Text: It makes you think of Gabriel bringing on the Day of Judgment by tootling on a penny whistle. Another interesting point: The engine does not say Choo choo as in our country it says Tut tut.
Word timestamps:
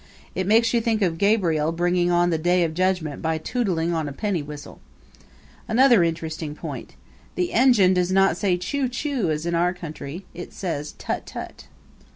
It 0.33 0.47
makes 0.47 0.73
you 0.73 0.81
think 0.81 1.03
of 1.03 1.19
Gabriel 1.19 1.71
bringing 1.71 2.09
on 2.09 2.31
the 2.31 2.39
Day 2.39 2.63
of 2.63 2.73
Judgment 2.73 3.21
by 3.21 3.37
tootling 3.37 3.93
on 3.93 4.09
a 4.09 4.11
penny 4.11 4.41
whistle. 4.41 4.81
Another 5.67 6.03
interesting 6.03 6.55
point: 6.55 6.95
The 7.35 7.53
engine 7.53 7.93
does 7.93 8.11
not 8.11 8.35
say 8.35 8.57
Choo 8.57 8.89
choo 8.89 9.29
as 9.29 9.45
in 9.45 9.53
our 9.53 9.75
country 9.75 10.25
it 10.33 10.53
says 10.53 10.93
Tut 10.97 11.27
tut. 11.27 11.67